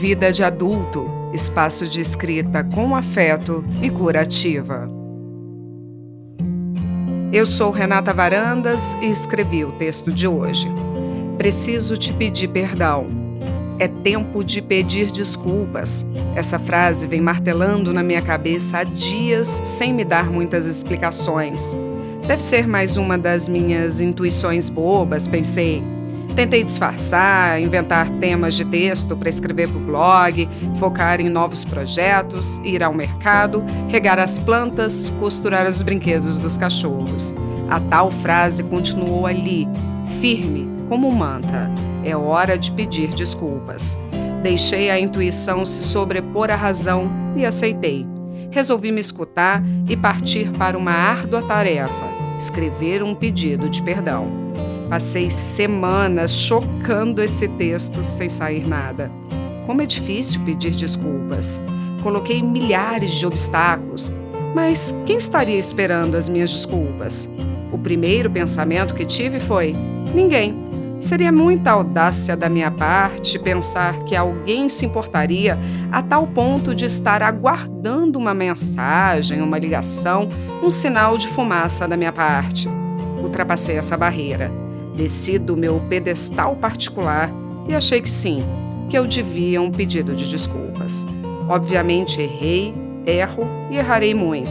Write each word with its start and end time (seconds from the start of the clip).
Vida 0.00 0.32
de 0.32 0.42
Adulto 0.42 1.04
espaço 1.30 1.86
de 1.86 2.00
escrita 2.00 2.64
com 2.64 2.96
afeto 2.96 3.62
e 3.82 3.90
curativa. 3.90 4.88
Eu 7.30 7.44
sou 7.44 7.70
Renata 7.70 8.10
Varandas 8.10 8.94
e 9.02 9.10
escrevi 9.10 9.62
o 9.62 9.72
texto 9.72 10.10
de 10.10 10.26
hoje. 10.26 10.72
Preciso 11.36 11.98
te 11.98 12.14
pedir 12.14 12.48
perdão. 12.48 13.08
É 13.78 13.86
tempo 13.88 14.42
de 14.42 14.62
pedir 14.62 15.10
desculpas. 15.10 16.06
Essa 16.34 16.58
frase 16.58 17.06
vem 17.06 17.20
martelando 17.20 17.92
na 17.92 18.02
minha 18.02 18.22
cabeça 18.22 18.78
há 18.78 18.84
dias 18.84 19.60
sem 19.66 19.92
me 19.92 20.02
dar 20.02 20.30
muitas 20.30 20.64
explicações. 20.64 21.76
Deve 22.26 22.42
ser 22.42 22.66
mais 22.66 22.96
uma 22.96 23.18
das 23.18 23.50
minhas 23.50 24.00
intuições 24.00 24.70
bobas, 24.70 25.28
pensei. 25.28 25.99
Tentei 26.34 26.64
disfarçar, 26.64 27.60
inventar 27.60 28.08
temas 28.12 28.54
de 28.54 28.64
texto 28.64 29.16
para 29.16 29.28
escrever 29.28 29.68
para 29.68 29.76
o 29.76 29.80
blog, 29.80 30.48
focar 30.78 31.20
em 31.20 31.28
novos 31.28 31.64
projetos, 31.64 32.58
ir 32.64 32.82
ao 32.82 32.94
mercado, 32.94 33.64
regar 33.88 34.18
as 34.18 34.38
plantas, 34.38 35.10
costurar 35.18 35.66
os 35.66 35.82
brinquedos 35.82 36.38
dos 36.38 36.56
cachorros. 36.56 37.34
A 37.68 37.78
tal 37.80 38.10
frase 38.10 38.62
continuou 38.62 39.26
ali, 39.26 39.68
firme, 40.20 40.68
como 40.88 41.08
um 41.08 41.12
mantra. 41.12 41.70
É 42.04 42.16
hora 42.16 42.56
de 42.56 42.70
pedir 42.72 43.08
desculpas. 43.10 43.98
Deixei 44.42 44.90
a 44.90 44.98
intuição 44.98 45.66
se 45.66 45.82
sobrepor 45.82 46.50
à 46.50 46.56
razão 46.56 47.10
e 47.36 47.44
aceitei. 47.44 48.06
Resolvi 48.50 48.90
me 48.90 49.00
escutar 49.00 49.62
e 49.88 49.96
partir 49.96 50.50
para 50.52 50.78
uma 50.78 50.92
árdua 50.92 51.42
tarefa: 51.42 52.08
escrever 52.38 53.02
um 53.02 53.14
pedido 53.14 53.68
de 53.68 53.82
perdão. 53.82 54.28
Passei 54.90 55.30
semanas 55.30 56.32
chocando 56.32 57.22
esse 57.22 57.46
texto 57.46 58.02
sem 58.02 58.28
sair 58.28 58.66
nada. 58.66 59.08
Como 59.64 59.80
é 59.80 59.86
difícil 59.86 60.40
pedir 60.40 60.72
desculpas. 60.72 61.60
Coloquei 62.02 62.42
milhares 62.42 63.12
de 63.12 63.24
obstáculos, 63.24 64.12
mas 64.52 64.92
quem 65.06 65.16
estaria 65.16 65.56
esperando 65.56 66.16
as 66.16 66.28
minhas 66.28 66.50
desculpas? 66.50 67.30
O 67.70 67.78
primeiro 67.78 68.28
pensamento 68.28 68.92
que 68.92 69.06
tive 69.06 69.38
foi: 69.38 69.76
ninguém. 70.12 70.56
Seria 71.00 71.30
muita 71.30 71.70
audácia 71.70 72.36
da 72.36 72.48
minha 72.48 72.70
parte 72.70 73.38
pensar 73.38 74.00
que 74.00 74.16
alguém 74.16 74.68
se 74.68 74.84
importaria 74.84 75.56
a 75.92 76.02
tal 76.02 76.26
ponto 76.26 76.74
de 76.74 76.84
estar 76.84 77.22
aguardando 77.22 78.18
uma 78.18 78.34
mensagem, 78.34 79.40
uma 79.40 79.56
ligação, 79.56 80.28
um 80.62 80.68
sinal 80.68 81.16
de 81.16 81.28
fumaça 81.28 81.86
da 81.86 81.96
minha 81.96 82.12
parte. 82.12 82.68
Ultrapassei 83.22 83.76
essa 83.76 83.96
barreira. 83.96 84.50
Desci 85.00 85.38
do 85.38 85.56
meu 85.56 85.80
pedestal 85.88 86.54
particular 86.56 87.30
e 87.66 87.74
achei 87.74 88.02
que 88.02 88.10
sim, 88.10 88.44
que 88.86 88.98
eu 88.98 89.06
devia 89.06 89.58
um 89.58 89.70
pedido 89.70 90.14
de 90.14 90.28
desculpas. 90.28 91.06
Obviamente 91.48 92.20
errei, 92.20 92.74
erro 93.06 93.44
e 93.70 93.78
errarei 93.78 94.12
muito. 94.12 94.50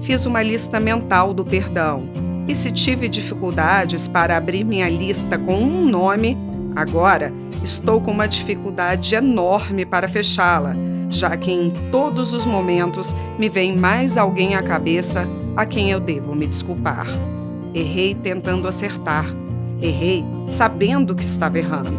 Fiz 0.00 0.24
uma 0.24 0.42
lista 0.42 0.80
mental 0.80 1.34
do 1.34 1.44
perdão. 1.44 2.08
E 2.48 2.54
se 2.54 2.70
tive 2.70 3.10
dificuldades 3.10 4.08
para 4.08 4.38
abrir 4.38 4.64
minha 4.64 4.88
lista 4.88 5.36
com 5.36 5.56
um 5.56 5.84
nome, 5.84 6.34
agora 6.74 7.30
estou 7.62 8.00
com 8.00 8.10
uma 8.10 8.26
dificuldade 8.26 9.14
enorme 9.14 9.84
para 9.84 10.08
fechá-la, 10.08 10.74
já 11.10 11.36
que 11.36 11.52
em 11.52 11.70
todos 11.92 12.32
os 12.32 12.46
momentos 12.46 13.14
me 13.38 13.50
vem 13.50 13.76
mais 13.76 14.16
alguém 14.16 14.54
à 14.54 14.62
cabeça 14.62 15.28
a 15.54 15.66
quem 15.66 15.90
eu 15.90 16.00
devo 16.00 16.34
me 16.34 16.46
desculpar. 16.46 17.06
Errei 17.74 18.14
tentando 18.14 18.66
acertar 18.66 19.26
Errei 19.82 20.24
sabendo 20.48 21.14
que 21.14 21.24
estava 21.24 21.58
errando. 21.58 21.98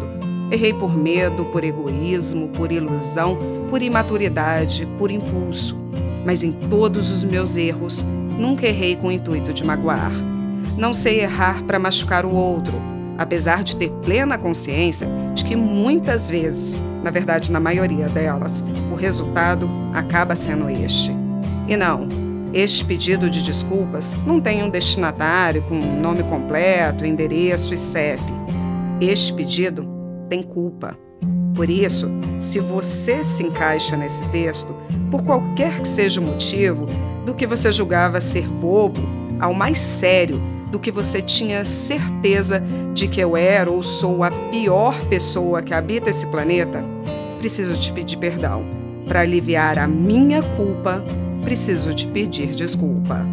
Errei 0.50 0.74
por 0.74 0.94
medo, 0.96 1.44
por 1.46 1.64
egoísmo, 1.64 2.48
por 2.48 2.70
ilusão, 2.70 3.38
por 3.70 3.82
imaturidade, 3.82 4.86
por 4.98 5.10
impulso. 5.10 5.76
Mas 6.24 6.42
em 6.42 6.52
todos 6.52 7.10
os 7.10 7.24
meus 7.24 7.56
erros, 7.56 8.04
nunca 8.38 8.66
errei 8.66 8.94
com 8.96 9.08
o 9.08 9.12
intuito 9.12 9.52
de 9.52 9.64
magoar. 9.64 10.12
Não 10.76 10.94
sei 10.94 11.20
errar 11.20 11.62
para 11.64 11.78
machucar 11.78 12.24
o 12.24 12.34
outro, 12.34 12.74
apesar 13.18 13.62
de 13.62 13.76
ter 13.76 13.90
plena 14.04 14.38
consciência 14.38 15.08
de 15.34 15.44
que 15.44 15.56
muitas 15.56 16.28
vezes, 16.28 16.82
na 17.02 17.10
verdade 17.10 17.50
na 17.50 17.60
maioria 17.60 18.08
delas, 18.08 18.64
o 18.90 18.94
resultado 18.94 19.68
acaba 19.92 20.36
sendo 20.36 20.68
este. 20.70 21.10
E 21.68 21.76
não, 21.76 22.08
este 22.52 22.84
pedido 22.84 23.30
de 23.30 23.42
desculpas 23.42 24.14
não 24.26 24.40
tem 24.40 24.62
um 24.62 24.68
destinatário 24.68 25.62
com 25.62 25.74
nome 25.74 26.22
completo, 26.24 27.06
endereço 27.06 27.72
e 27.72 27.78
CEP. 27.78 28.22
Este 29.00 29.32
pedido 29.32 29.88
tem 30.28 30.42
culpa. 30.42 30.96
Por 31.54 31.68
isso, 31.68 32.10
se 32.40 32.58
você 32.58 33.24
se 33.24 33.42
encaixa 33.42 33.96
nesse 33.96 34.26
texto, 34.28 34.74
por 35.10 35.22
qualquer 35.22 35.80
que 35.80 35.88
seja 35.88 36.20
o 36.20 36.24
motivo, 36.24 36.86
do 37.24 37.34
que 37.34 37.46
você 37.46 37.70
julgava 37.70 38.20
ser 38.20 38.46
bobo 38.46 39.00
ao 39.40 39.54
mais 39.54 39.78
sério 39.78 40.40
do 40.70 40.78
que 40.78 40.90
você 40.90 41.20
tinha 41.20 41.64
certeza 41.64 42.62
de 42.94 43.06
que 43.06 43.20
eu 43.20 43.36
era 43.36 43.70
ou 43.70 43.82
sou 43.82 44.24
a 44.24 44.30
pior 44.30 44.98
pessoa 45.06 45.62
que 45.62 45.74
habita 45.74 46.08
esse 46.08 46.26
planeta, 46.26 46.82
preciso 47.38 47.78
te 47.78 47.92
pedir 47.92 48.16
perdão 48.16 48.64
para 49.06 49.20
aliviar 49.20 49.78
a 49.78 49.86
minha 49.86 50.42
culpa 50.42 51.04
preciso 51.42 51.94
te 51.94 52.06
pedir 52.08 52.54
desculpa. 52.54 53.24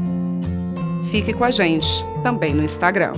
Fique 1.12 1.34
com 1.34 1.44
a 1.44 1.52
gente 1.52 1.88
também 2.24 2.54
no 2.54 2.64
Instagram. 2.64 3.14